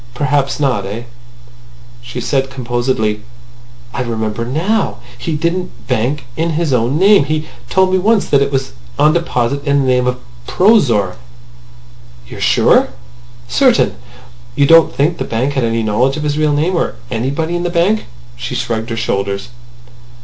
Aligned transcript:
Perhaps 0.15 0.59
not. 0.59 0.83
Eh?" 0.87 1.03
She 2.01 2.19
said 2.19 2.49
composedly: 2.49 3.21
"I 3.93 4.01
remember 4.01 4.43
now! 4.45 4.97
He 5.15 5.35
didn't 5.35 5.85
bank 5.85 6.25
in 6.35 6.53
his 6.53 6.73
own 6.73 6.97
name. 6.97 7.25
He 7.25 7.45
told 7.69 7.91
me 7.91 7.99
once 7.99 8.25
that 8.27 8.41
it 8.41 8.51
was 8.51 8.71
on 8.97 9.13
deposit 9.13 9.63
in 9.63 9.81
the 9.81 9.85
name 9.87 10.07
of 10.07 10.17
Prozor." 10.47 11.17
"You 12.27 12.37
are 12.37 12.41
sure?" 12.41 12.87
"Certain." 13.47 13.93
"You 14.55 14.65
don't 14.65 14.91
think 14.91 15.19
the 15.19 15.23
bank 15.23 15.53
had 15.53 15.63
any 15.63 15.83
knowledge 15.83 16.17
of 16.17 16.23
his 16.23 16.35
real 16.35 16.53
name? 16.53 16.75
Or 16.75 16.95
anybody 17.11 17.55
in 17.55 17.61
the 17.61 17.69
bank 17.69 17.99
or—" 17.99 18.05
She 18.37 18.55
shrugged 18.55 18.89
her 18.89 18.97
shoulders. 18.97 19.49